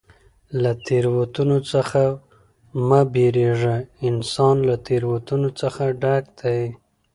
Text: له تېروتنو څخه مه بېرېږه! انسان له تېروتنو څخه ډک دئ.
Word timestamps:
له 0.61 0.71
تېروتنو 0.85 1.57
څخه 1.71 2.03
مه 2.87 3.01
بېرېږه! 3.13 3.75
انسان 4.09 4.55
له 4.67 4.75
تېروتنو 4.87 5.49
څخه 5.61 5.83
ډک 6.01 6.23
دئ. 6.39 6.63